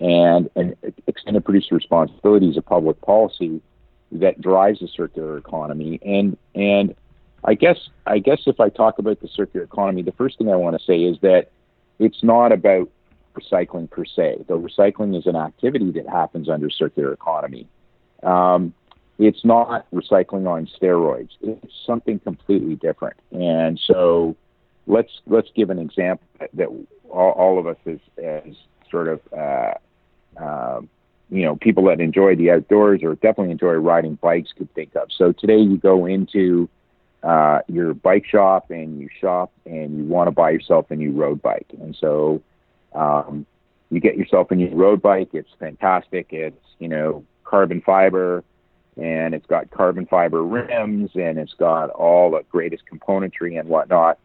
[0.00, 0.74] And an
[1.06, 3.62] extended producer responsibility is a public policy
[4.10, 6.00] that drives the circular economy.
[6.04, 6.96] And and
[7.44, 10.56] I guess I guess if I talk about the circular economy, the first thing I
[10.56, 11.50] want to say is that
[12.00, 12.90] it's not about
[13.34, 14.44] recycling per se.
[14.48, 17.68] Though recycling is an activity that happens under circular economy.
[18.22, 18.74] Um,
[19.18, 21.30] it's not recycling on steroids.
[21.40, 23.16] It's something completely different.
[23.30, 24.36] And so
[24.86, 26.68] let's let's give an example that
[27.08, 28.54] all, all of us as, as
[28.90, 29.74] sort of uh,
[30.42, 30.80] uh,
[31.30, 35.08] you know people that enjoy the outdoors or definitely enjoy riding bikes could think of.
[35.16, 36.68] So today you go into
[37.22, 41.12] uh, your bike shop and you shop and you want to buy yourself a new
[41.12, 41.66] road bike.
[41.80, 42.42] And so
[42.94, 43.46] um,
[43.90, 45.30] you get yourself a new road bike.
[45.32, 46.28] It's fantastic.
[46.30, 48.42] It's you know carbon fiber
[48.96, 54.18] and it's got carbon fiber rims and it's got all the greatest componentry and whatnot.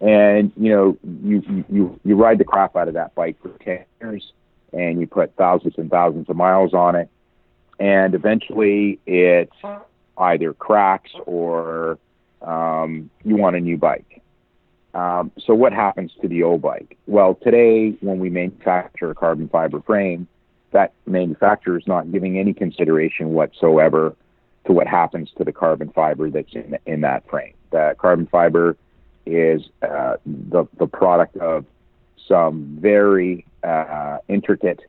[0.00, 3.84] And you know, you you you ride the crap out of that bike for ten
[4.00, 4.32] years,
[4.72, 7.08] and you put thousands and thousands of miles on it,
[7.80, 9.50] and eventually it
[10.16, 11.98] either cracks or
[12.42, 14.22] um, you want a new bike.
[14.94, 16.96] Um, so what happens to the old bike?
[17.06, 20.26] Well, today when we manufacture a carbon fiber frame,
[20.72, 24.14] that manufacturer is not giving any consideration whatsoever
[24.66, 27.54] to what happens to the carbon fiber that's in, in that frame.
[27.70, 28.76] The carbon fiber
[29.24, 31.64] is uh, the, the product of
[32.26, 34.80] some very uh, intricate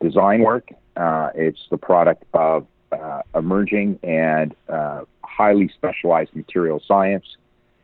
[0.00, 0.70] design work.
[0.96, 7.24] Uh, it's the product of uh, emerging and uh, highly specialized material science,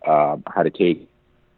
[0.06, 1.08] um, how to take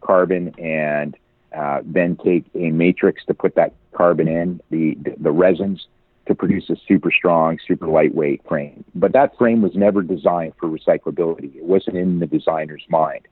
[0.07, 1.17] carbon and
[1.57, 5.87] uh, then take a matrix to put that carbon in, the, the resins,
[6.27, 8.85] to produce a super strong, super lightweight frame.
[8.95, 11.57] But that frame was never designed for recyclability.
[11.57, 13.29] It wasn't in the designer's mind.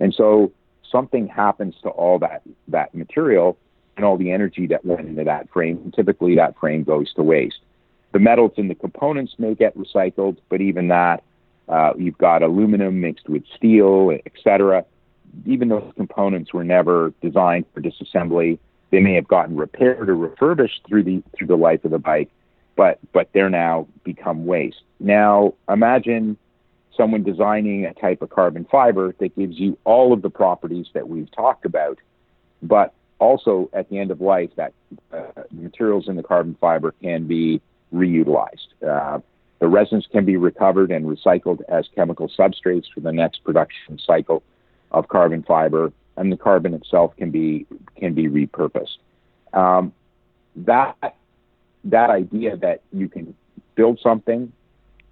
[0.00, 0.52] And so
[0.90, 3.56] something happens to all that, that material
[3.96, 5.92] and all the energy that went into that frame.
[5.94, 7.58] typically that frame goes to waste.
[8.12, 11.22] The metals in the components may get recycled, but even that,
[11.68, 14.84] uh, you've got aluminum mixed with steel, etc.
[15.46, 18.58] Even those components were never designed for disassembly
[18.90, 22.30] they may have gotten repaired or refurbished through the through the life of the bike,
[22.76, 24.82] but but they're now become waste.
[24.98, 26.36] Now imagine
[26.96, 31.08] someone designing a type of carbon fiber that gives you all of the properties that
[31.08, 31.98] we've talked about,
[32.62, 34.72] but also at the end of life that
[35.12, 37.60] uh, materials in the carbon fiber can be
[37.94, 38.68] reutilized.
[38.86, 39.20] Uh,
[39.60, 44.42] the resins can be recovered and recycled as chemical substrates for the next production cycle
[44.90, 48.98] of carbon fiber and the carbon itself can be can be repurposed.
[49.52, 49.92] Um,
[50.56, 50.96] that
[51.84, 53.34] that idea that you can
[53.74, 54.52] build something,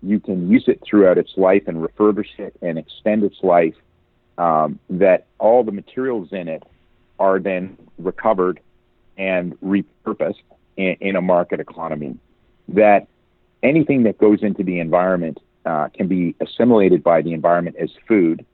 [0.03, 3.75] you can use it throughout its life and refurbish it and extend its life.
[4.37, 6.63] Um, that all the materials in it
[7.19, 8.61] are then recovered
[9.17, 10.43] and repurposed
[10.77, 12.17] in, in a market economy.
[12.69, 13.09] That
[13.63, 18.47] anything that goes into the environment uh, can be assimilated by the environment as food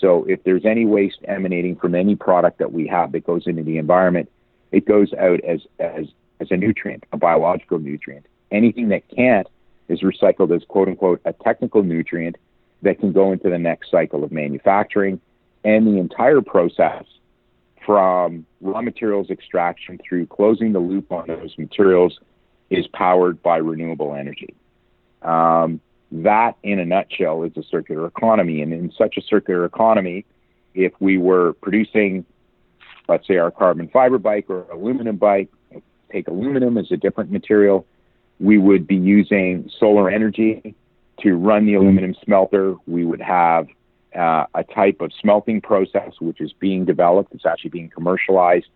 [0.00, 3.62] so if there's any waste emanating from any product that we have that goes into
[3.62, 4.30] the environment,
[4.72, 6.06] it goes out as as
[6.40, 8.26] as a nutrient, a biological nutrient.
[8.50, 9.46] Anything that can't
[9.88, 12.36] is recycled as quote unquote a technical nutrient
[12.82, 15.20] that can go into the next cycle of manufacturing
[15.64, 17.04] and the entire process
[17.86, 22.18] from raw materials extraction through closing the loop on those materials
[22.70, 24.54] is powered by renewable energy.
[25.22, 25.80] Um,
[26.12, 28.62] that, in a nutshell, is a circular economy.
[28.62, 30.24] And in such a circular economy,
[30.74, 32.24] if we were producing,
[33.08, 35.48] let's say, our carbon fiber bike or aluminum bike,
[36.12, 37.86] take aluminum as a different material,
[38.40, 40.74] we would be using solar energy
[41.20, 42.74] to run the aluminum smelter.
[42.86, 43.68] We would have
[44.14, 48.66] uh, a type of smelting process which is being developed, it's actually being commercialized,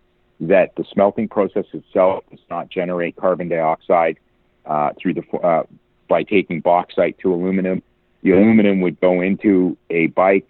[0.40, 4.18] that the smelting process itself does not generate carbon dioxide
[4.66, 5.64] uh, through the uh,
[6.08, 7.82] by taking bauxite to aluminum.
[8.22, 10.48] The aluminum would go into a bike,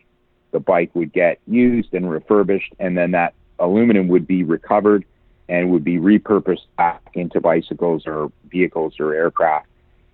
[0.53, 5.05] the bike would get used and refurbished, and then that aluminum would be recovered
[5.49, 9.67] and would be repurposed back into bicycles or vehicles or aircraft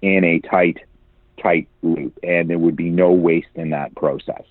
[0.03, 0.79] in a tight,
[1.41, 4.43] tight loop, and there would be no waste in that process.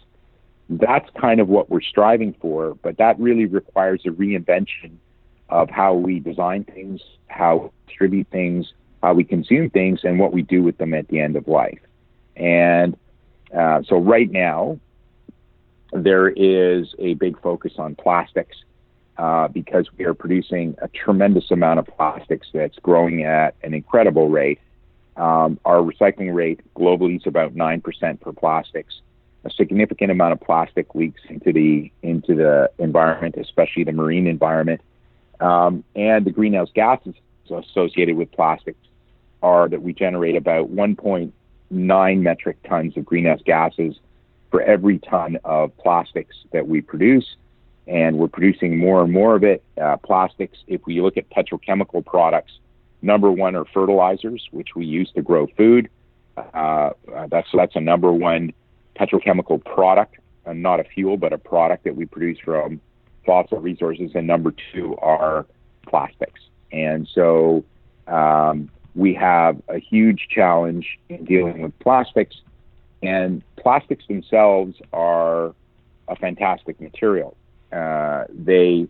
[0.69, 4.95] That's kind of what we're striving for, but that really requires a reinvention
[5.49, 10.31] of how we design things, how we distribute things, how we consume things and what
[10.31, 11.81] we do with them at the end of life.
[12.37, 12.97] And
[13.55, 14.79] uh, so right now,
[15.91, 18.55] there is a big focus on plastics
[19.17, 24.29] uh, because we are producing a tremendous amount of plastics that's growing at an incredible
[24.29, 24.59] rate.
[25.17, 29.01] Um, our recycling rate globally is about 9% for plastics.
[29.43, 34.79] a significant amount of plastic leaks into the into the environment, especially the marine environment,
[35.41, 37.15] um, and the greenhouse gases
[37.51, 38.77] associated with plastics
[39.43, 43.95] are that we generate about 1.9 metric tons of greenhouse gases
[44.49, 47.35] for every ton of plastics that we produce.
[47.85, 49.61] And we're producing more and more of it.
[49.79, 52.53] Uh, plastics, if we look at petrochemical products,
[53.01, 55.89] number one are fertilizers, which we use to grow food.
[56.37, 58.53] Uh, uh, that's that's a number one
[58.95, 60.15] petrochemical product,
[60.47, 62.79] not a fuel, but a product that we produce from
[63.25, 64.11] fossil resources.
[64.15, 65.45] And number two are
[65.85, 66.39] plastics.
[66.71, 67.65] And so
[68.07, 72.35] um, we have a huge challenge in dealing with plastics.
[73.01, 75.53] And plastics themselves are
[76.07, 77.35] a fantastic material.
[77.71, 78.87] Uh, they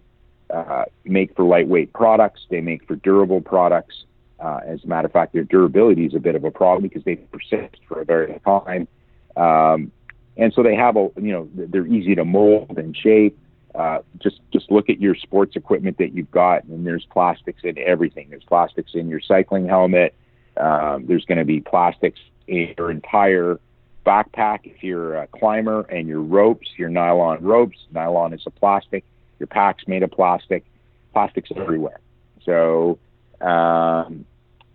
[0.50, 4.04] uh, make for lightweight products, they make for durable products.
[4.40, 7.04] Uh, as a matter of fact, their durability is a bit of a problem because
[7.06, 8.88] they persist for a very long time.
[9.36, 9.92] Um,
[10.36, 13.38] and so they have a, you know, they're easy to mold and shape.
[13.76, 17.78] Uh, just just look at your sports equipment that you've got, and there's plastics in
[17.80, 18.28] everything.
[18.30, 20.14] There's plastics in your cycling helmet.
[20.58, 23.60] Um, there's going to be plastics in your entire
[24.06, 27.78] backpack if you're a climber, and your ropes, your nylon ropes.
[27.92, 29.04] Nylon is a plastic.
[29.40, 30.64] Your pack's made of plastic.
[31.12, 32.00] Plastics everywhere.
[32.44, 33.00] So,
[33.42, 34.26] um,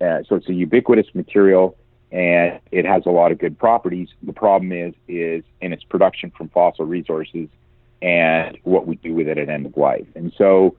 [0.01, 1.77] uh, so it's a ubiquitous material,
[2.11, 4.09] and it has a lot of good properties.
[4.23, 7.49] The problem is, is in its production from fossil resources
[8.01, 10.07] and what we do with it at end of life.
[10.15, 10.77] And so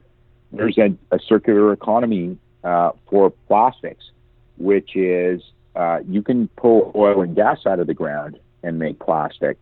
[0.52, 4.10] there's a, a circular economy uh, for plastics,
[4.58, 5.42] which is
[5.76, 9.60] uh, you can pull oil and gas out of the ground and make plastics,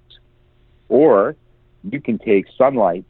[0.89, 1.37] or
[1.89, 3.05] you can take sunlight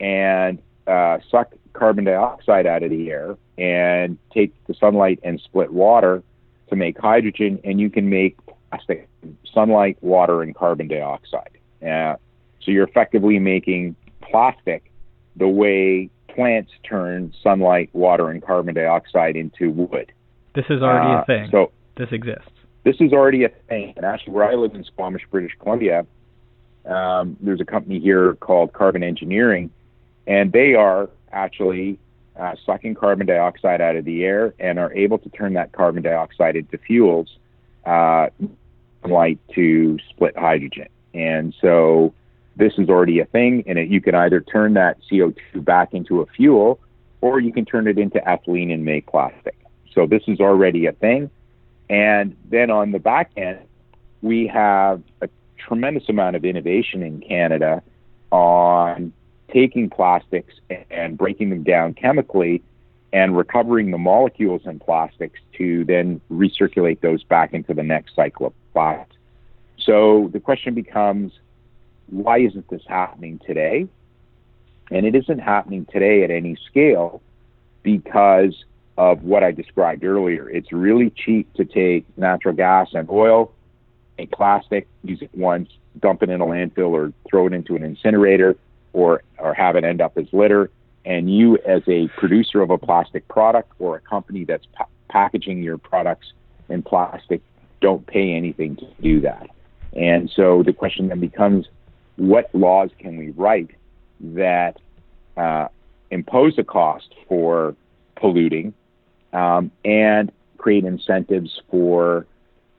[0.00, 5.72] and uh, suck carbon dioxide out of the air and take the sunlight and split
[5.72, 6.22] water
[6.68, 8.36] to make hydrogen, and you can make
[8.70, 9.08] plastic
[9.52, 11.58] sunlight, water, and carbon dioxide.
[11.82, 12.16] Uh,
[12.62, 14.90] so you're effectively making plastic
[15.36, 20.12] the way plants turn sunlight, water, and carbon dioxide into wood.
[20.54, 21.48] This is already uh, a thing.
[21.50, 22.50] So this exists.
[22.84, 23.94] This is already a thing.
[23.96, 26.06] And actually, where I live in Squamish, British Columbia,
[26.86, 29.70] um, there's a company here called Carbon Engineering,
[30.26, 31.98] and they are actually
[32.38, 36.02] uh, sucking carbon dioxide out of the air and are able to turn that carbon
[36.02, 37.28] dioxide into fuels,
[37.84, 38.28] uh,
[39.06, 40.88] light to split hydrogen.
[41.12, 42.14] And so
[42.56, 46.20] this is already a thing, and it, you can either turn that CO2 back into
[46.20, 46.80] a fuel
[47.20, 49.56] or you can turn it into ethylene and make plastic.
[49.94, 51.30] So this is already a thing.
[51.88, 53.60] And then on the back end,
[54.22, 57.82] we have a tremendous amount of innovation in Canada
[58.30, 59.12] on
[59.52, 60.54] taking plastics
[60.90, 62.62] and breaking them down chemically
[63.12, 68.46] and recovering the molecules in plastics to then recirculate those back into the next cycle
[68.46, 69.16] of plastics.
[69.78, 71.32] So the question becomes
[72.10, 73.88] why isn't this happening today?
[74.90, 77.22] And it isn't happening today at any scale
[77.82, 78.64] because
[78.98, 80.50] of what I described earlier.
[80.50, 83.52] It's really cheap to take natural gas and oil,
[84.18, 85.70] make plastic, use it once,
[86.00, 88.56] dump it in a landfill or throw it into an incinerator
[88.92, 90.70] or, or have it end up as litter.
[91.04, 95.62] And you, as a producer of a plastic product or a company that's pa- packaging
[95.62, 96.32] your products
[96.68, 97.40] in plastic,
[97.80, 99.48] don't pay anything to do that.
[99.94, 101.66] And so the question then becomes
[102.20, 103.70] what laws can we write
[104.20, 104.78] that
[105.38, 105.68] uh,
[106.10, 107.74] impose a cost for
[108.16, 108.74] polluting
[109.32, 112.26] um, and create incentives for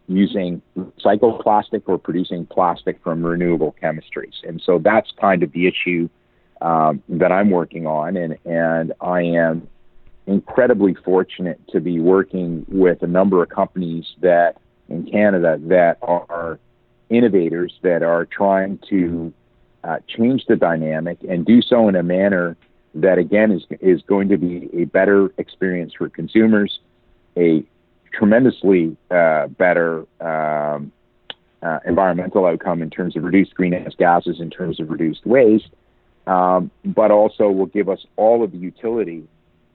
[0.08, 4.36] using recycled plastic or producing plastic from renewable chemistries.
[4.48, 6.08] And so that's kind of the issue
[6.62, 9.68] um, that I'm working on, and and I am
[10.28, 16.60] incredibly fortunate to be working with a number of companies that in Canada that are
[17.12, 19.34] innovators that are trying to
[19.84, 22.56] uh, change the dynamic and do so in a manner
[22.95, 26.80] that again is is going to be a better experience for consumers,
[27.38, 27.63] a
[28.13, 30.91] tremendously uh, better um,
[31.62, 35.69] uh, environmental outcome in terms of reduced greenhouse gases, in terms of reduced waste,
[36.28, 39.24] um, but also will give us all of the utility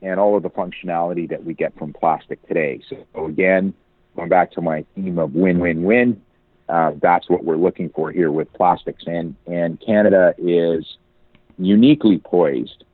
[0.02, 2.80] and all of the functionality that we get from plastic today.
[2.88, 3.72] So again,
[4.14, 6.20] going back to my theme of win-win-win,
[6.68, 9.04] uh, that's what we're looking for here with plastics.
[9.06, 10.96] And, and Canada is
[11.58, 12.84] uniquely poised,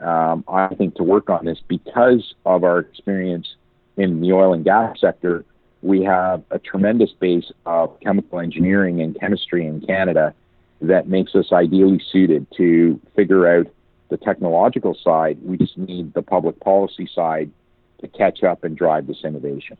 [0.00, 3.54] um, I think, to work on this because of our experience
[3.96, 5.44] in the oil and gas sector.
[5.82, 10.34] We have a tremendous base of chemical engineering and chemistry in Canada
[10.80, 13.66] that makes us ideally suited to figure out
[14.08, 15.38] the technological side.
[15.42, 17.50] We just need the public policy side
[18.00, 19.76] to catch up and drive this innovation.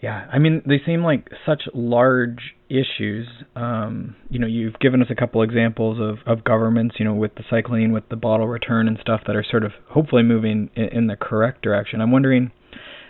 [0.00, 5.08] Yeah, I mean they seem like such large issues, um, you know, you've given us
[5.10, 8.88] a couple examples of, of governments, you know, with the cycling, with the bottle return
[8.88, 12.00] and stuff that are sort of hopefully moving in, in the correct direction.
[12.00, 12.50] I'm wondering,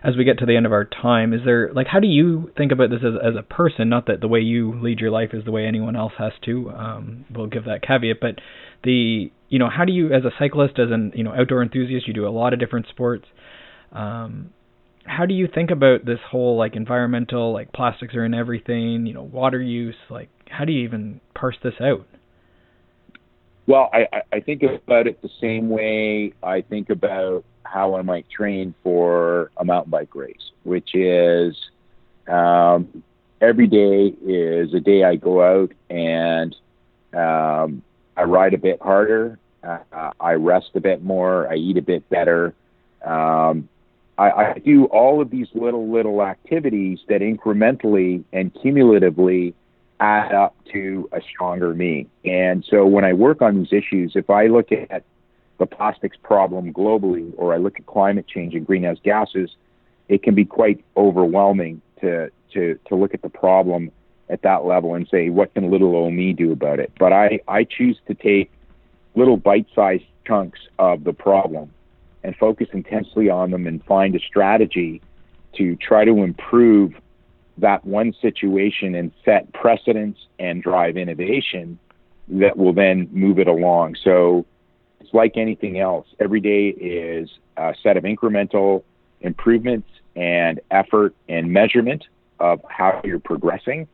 [0.03, 2.51] as we get to the end of our time, is there like how do you
[2.57, 3.89] think about this as as a person?
[3.89, 6.71] Not that the way you lead your life is the way anyone else has to.
[6.71, 8.37] Um, we'll give that caveat, but
[8.83, 12.09] the you know how do you as a cyclist, as an you know outdoor enthusiast,
[12.09, 13.27] you do a lot of different sports.
[13.93, 14.51] Um,
[15.11, 19.13] how do you think about this whole like environmental like plastics are in everything you
[19.13, 22.07] know water use like how do you even parse this out?
[23.67, 28.27] Well i i think about it the same way i think about how i might
[28.31, 31.57] train for a mountain bike race which is
[32.29, 33.03] um,
[33.41, 36.55] every day is a day i go out and
[37.15, 37.83] um,
[38.17, 42.09] i ride a bit harder uh, i rest a bit more i eat a bit
[42.11, 42.55] better
[43.05, 43.69] um,
[44.21, 49.55] I, I do all of these little, little activities that incrementally and cumulatively
[49.99, 52.07] add up to a stronger me.
[52.27, 55.05] And so when I work on these issues, if I look at
[55.59, 59.57] the plastics problem globally or I look at climate change and greenhouse gases,
[60.11, 63.91] it can be quite overwhelming to, to, to look at the problem
[64.29, 66.93] at that level and say, what can little old me do about it?
[66.99, 68.51] But I, I choose to take
[69.15, 71.73] little bite sized chunks of the problem
[72.23, 75.01] and focus intensely on them and find a strategy
[75.55, 76.95] to try to improve
[77.59, 81.79] that one situation and set precedents and drive innovation
[82.29, 83.97] that will then move it along.
[84.03, 84.47] So
[85.01, 86.07] it's like anything else.
[86.19, 88.83] Every day is a set of incremental
[89.21, 92.05] improvements and effort and measurement
[92.39, 93.87] of how you're progressing,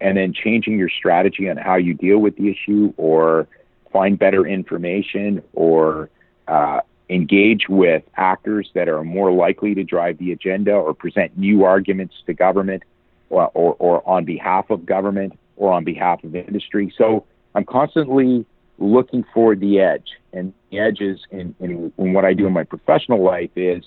[0.00, 3.46] and then changing your strategy on how you deal with the issue or
[3.92, 6.10] find better information or
[6.48, 6.80] uh,
[7.12, 12.14] engage with actors that are more likely to drive the agenda or present new arguments
[12.26, 12.82] to government
[13.28, 16.92] or, or, or on behalf of government or on behalf of industry.
[16.96, 18.46] So I'm constantly
[18.78, 20.08] looking for the edge.
[20.32, 23.84] And the edge is in, in, in what I do in my professional life is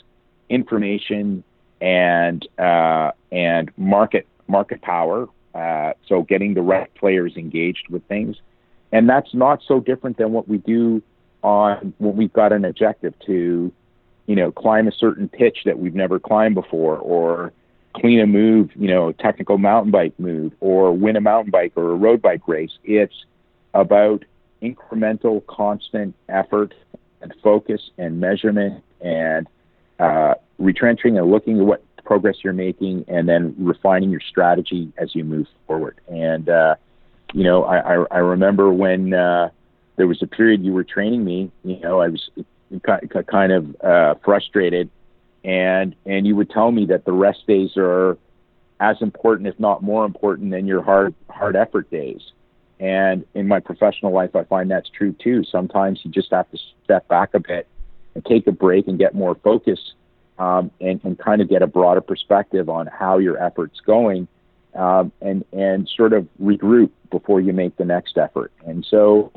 [0.49, 1.43] information
[1.81, 5.27] and uh, and market market power.
[5.53, 8.37] Uh, so getting the right players engaged with things,
[8.91, 11.01] and that's not so different than what we do
[11.45, 13.71] on when we've got an objective to,
[14.25, 17.53] you know, climb a certain pitch that we've never climbed before, or
[17.93, 21.91] clean a move, you know, technical mountain bike move, or win a mountain bike or
[21.91, 22.71] a road bike race.
[22.83, 23.25] It's
[23.73, 24.25] about
[24.61, 26.73] incremental, constant effort
[27.21, 29.47] and focus and measurement and
[29.99, 35.13] uh, retrenching and looking at what progress you're making and then refining your strategy as
[35.13, 35.99] you move forward.
[36.07, 36.75] And, uh,
[37.33, 39.49] you know, I, I, I remember when, uh,
[39.95, 41.51] there was a period you were training me.
[41.63, 42.29] You know, I was
[43.27, 44.89] kind of uh, frustrated,
[45.43, 48.17] and and you would tell me that the rest days are
[48.79, 52.21] as important, if not more important, than your hard hard effort days.
[52.79, 55.43] And in my professional life, I find that's true too.
[55.45, 57.67] Sometimes you just have to step back a bit
[58.15, 59.79] and take a break and get more focus
[60.37, 64.27] um, and, and kind of get a broader perspective on how your effort's going
[64.73, 68.51] um, and, and sort of regroup before you make the next effort.
[68.65, 69.31] And so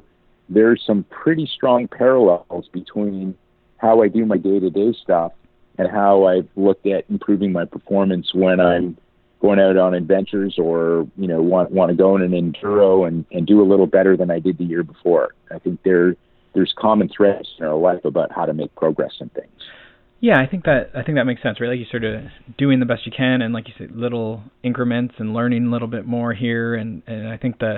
[0.49, 3.37] there's some pretty strong parallels between
[3.79, 5.33] how I do my day to day stuff
[5.79, 8.97] and how I've looked at improving my performance when I'm
[9.41, 13.25] going out on adventures or, you know, want want to go in an enduro and,
[13.31, 15.35] and do a little better than I did the year before.
[15.51, 16.17] I think there
[16.55, 19.53] there's common threads in our life about how to make progress in things.
[20.21, 21.69] Yeah, I think that I think that makes sense, right?
[21.69, 22.23] Like you sort of
[22.57, 25.87] doing the best you can and like you said, little increments and learning a little
[25.87, 27.77] bit more here and, and I think the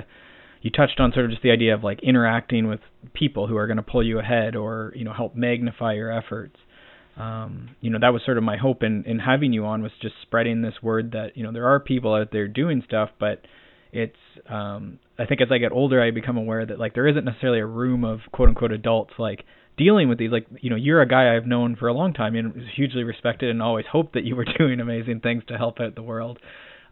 [0.61, 2.79] you touched on sort of just the idea of like interacting with
[3.13, 6.55] people who are going to pull you ahead or you know help magnify your efforts.
[7.17, 9.91] Um, you know that was sort of my hope in in having you on was
[10.01, 13.41] just spreading this word that you know there are people out there doing stuff, but
[13.91, 14.15] it's
[14.49, 17.59] um, I think as I get older I become aware that like there isn't necessarily
[17.59, 19.43] a room of quote unquote adults like
[19.77, 22.35] dealing with these like you know you're a guy I've known for a long time
[22.35, 25.79] and was hugely respected and always hoped that you were doing amazing things to help
[25.79, 26.39] out the world.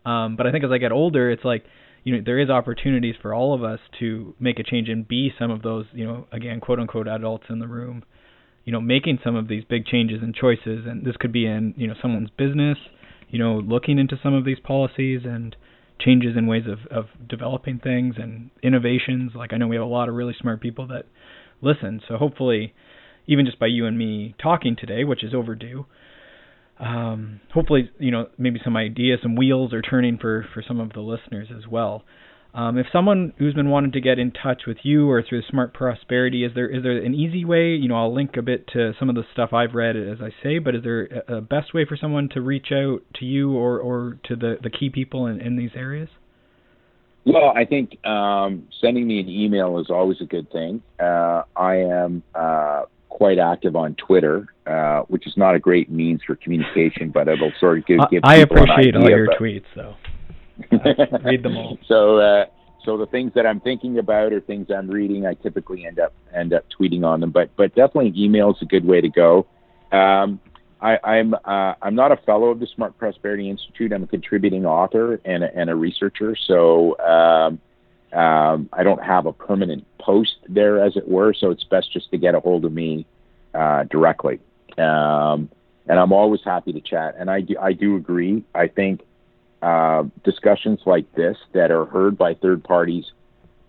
[0.06, 1.66] Um, but I think as I get older it's like
[2.04, 5.32] you know there is opportunities for all of us to make a change and be
[5.38, 8.04] some of those you know again quote unquote adults in the room.
[8.66, 11.74] You know making some of these big changes and choices and this could be in
[11.78, 12.78] you know someone's business
[13.30, 15.56] you know looking into some of these policies and
[16.00, 19.32] changes in ways of of developing things and innovations.
[19.36, 21.06] Like I know we have a lot of really smart people that
[21.62, 22.02] listen.
[22.08, 22.74] So hopefully
[23.28, 25.86] even just by you and me talking today which is overdue
[26.80, 30.94] um, hopefully, you know, maybe some ideas, some wheels are turning for for some of
[30.94, 32.04] the listeners as well.
[32.52, 35.74] Um, if someone who's been wanting to get in touch with you or through Smart
[35.74, 37.76] Prosperity, is there is there an easy way?
[37.76, 40.30] You know, I'll link a bit to some of the stuff I've read as I
[40.42, 43.80] say, but is there a, best way for someone to reach out to you or
[43.80, 46.10] or to the the key people in, in these areas?
[47.26, 50.82] Well, I think um, sending me an email is always a good thing.
[51.00, 52.84] Uh, I am uh,
[53.20, 57.52] quite active on Twitter, uh, which is not a great means for communication, but it'll
[57.60, 58.00] sort of give.
[58.10, 59.96] give I appreciate all your tweets, though.
[60.72, 60.78] So.
[61.26, 61.78] read them all.
[61.86, 62.46] So, uh,
[62.86, 66.14] so the things that I'm thinking about or things I'm reading, I typically end up
[66.34, 67.32] end up tweeting on them.
[67.32, 69.46] But but definitely email is a good way to go.
[69.92, 70.40] Um,
[70.82, 73.92] I, am I'm, uh, I'm not a fellow of the Smart Prosperity Institute.
[73.92, 76.38] I'm a contributing author and a, and a researcher.
[76.48, 77.60] So um,
[78.14, 81.34] um, I don't have a permanent post there, as it were.
[81.34, 83.06] So it's best just to get a hold of me
[83.54, 84.40] uh, directly.
[84.78, 85.50] Um,
[85.88, 87.16] and I'm always happy to chat.
[87.18, 88.44] And I do I do agree.
[88.54, 89.02] I think
[89.62, 93.06] uh, discussions like this that are heard by third parties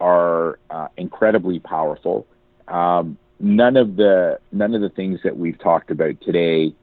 [0.01, 2.27] are uh, incredibly powerful.
[2.69, 6.75] Um, none of the none of the things that we've talked about today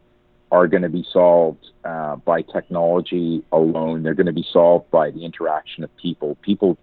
[0.52, 4.04] are going to be solved uh, by technology alone.
[4.04, 6.36] They're going to be solved by the interaction of people.
[6.42, 6.78] People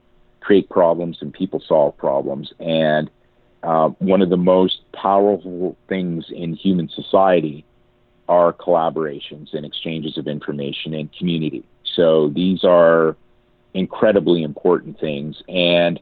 [0.45, 2.53] create problems and people solve problems.
[2.61, 3.11] And
[3.63, 7.65] uh, one of the most powerful things in human society
[8.29, 11.65] are collaborations and exchanges of information and community.
[11.95, 13.17] So these are
[13.73, 15.43] incredibly important things.
[15.49, 15.99] And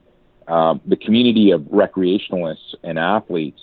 [0.49, 3.61] um, the community of recreationalists and athletes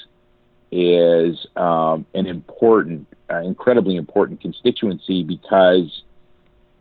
[0.71, 6.03] is um, an important uh, incredibly important constituency because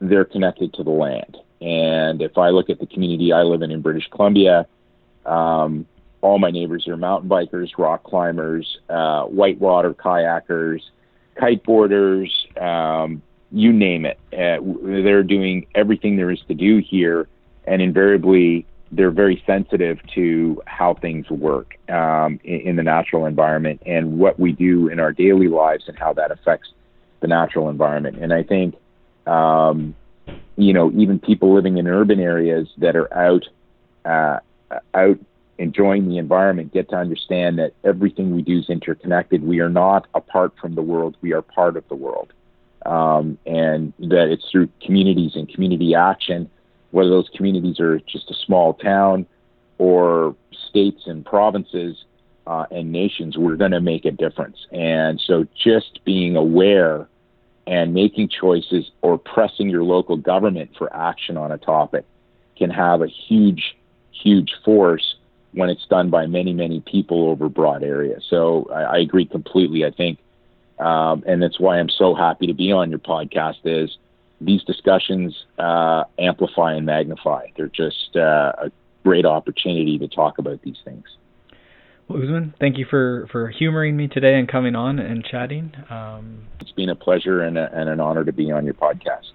[0.00, 1.36] they're connected to the land.
[1.60, 4.66] And if I look at the community I live in in British Columbia,
[5.26, 5.86] um,
[6.20, 10.80] all my neighbors are mountain bikers, rock climbers, uh, whitewater kayakers,
[11.36, 12.30] kiteboarders,
[12.60, 14.18] um, you name it.
[14.32, 14.58] Uh,
[15.02, 17.28] they're doing everything there is to do here,
[17.66, 23.82] and invariably they're very sensitive to how things work um, in, in, the natural environment
[23.84, 26.70] and what we do in our daily lives and how that affects
[27.20, 28.16] the natural environment.
[28.18, 28.76] And I think,
[29.26, 29.94] um,
[30.56, 33.44] you know, even people living in urban areas that are out,
[34.04, 34.38] uh,
[34.94, 35.18] out
[35.58, 39.42] enjoying the environment get to understand that everything we do is interconnected.
[39.42, 41.16] We are not apart from the world.
[41.20, 42.32] We are part of the world.
[42.86, 46.48] Um, and that it's through communities and community action
[46.90, 49.26] whether those communities are just a small town
[49.78, 50.34] or
[50.68, 52.04] states and provinces
[52.46, 54.66] uh, and nations, we're going to make a difference.
[54.72, 57.08] And so just being aware
[57.68, 62.06] and making choices or pressing your local government for action on a topic
[62.56, 63.76] can have a huge,
[64.10, 65.16] huge force
[65.52, 68.24] when it's done by many, many people over broad areas.
[68.28, 69.84] So I, I agree completely.
[69.84, 70.18] I think,
[70.78, 73.98] um, and that's why I'm so happy to be on your podcast is
[74.40, 77.48] these discussions uh, amplify and magnify.
[77.54, 78.72] They're just uh, a
[79.04, 81.04] great opportunity to talk about these things.
[82.08, 85.74] Well, Usman, thank you for, for humoring me today and coming on and chatting.
[85.90, 89.32] Um, it's been a pleasure and, a, and an honor to be on your podcast.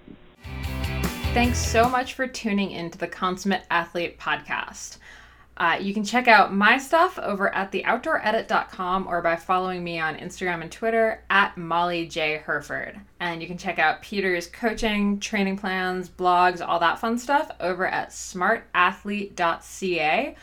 [1.32, 4.98] Thanks so much for tuning into the Consummate Athlete podcast.
[5.56, 10.16] Uh, you can check out my stuff over at theoutdooredit.com or by following me on
[10.16, 12.38] Instagram and Twitter at Molly J.
[12.38, 13.00] Hurford.
[13.20, 17.86] And you can check out Peter's coaching, training plans, blogs, all that fun stuff over
[17.86, 20.34] at smartathlete.ca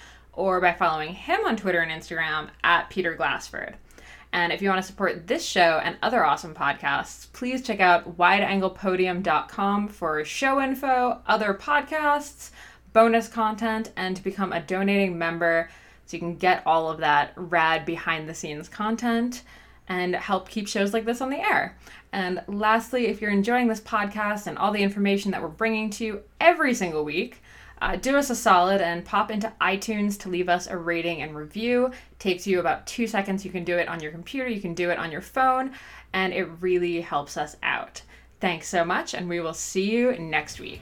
[0.41, 3.75] or by following him on Twitter and Instagram at Peter Glassford.
[4.33, 8.17] And if you want to support this show and other awesome podcasts, please check out
[8.17, 12.49] wideanglepodium.com for show info, other podcasts,
[12.91, 15.69] bonus content and to become a donating member
[16.05, 19.43] so you can get all of that rad behind the scenes content
[19.87, 21.77] and help keep shows like this on the air.
[22.11, 26.05] And lastly, if you're enjoying this podcast and all the information that we're bringing to
[26.05, 27.41] you every single week,
[27.81, 31.35] uh, do us a solid and pop into iTunes to leave us a rating and
[31.35, 31.87] review.
[31.87, 33.43] It takes you about two seconds.
[33.43, 35.71] You can do it on your computer, you can do it on your phone,
[36.13, 38.01] and it really helps us out.
[38.39, 40.81] Thanks so much, and we will see you next week.